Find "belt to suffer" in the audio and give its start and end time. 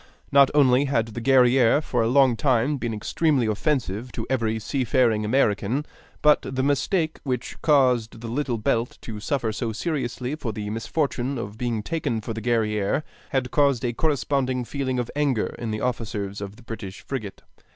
8.57-9.51